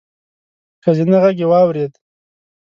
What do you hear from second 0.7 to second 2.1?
ښځينه غږ يې واورېد: